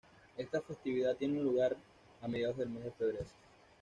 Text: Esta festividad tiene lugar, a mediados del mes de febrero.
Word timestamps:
Esta 0.35 0.59
festividad 0.61 1.15
tiene 1.15 1.39
lugar, 1.39 1.77
a 2.23 2.27
mediados 2.27 2.57
del 2.57 2.69
mes 2.69 2.85
de 2.85 2.89
febrero. 2.91 3.29